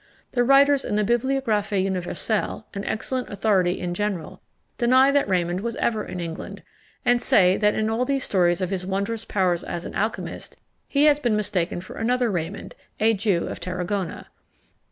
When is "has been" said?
11.05-11.35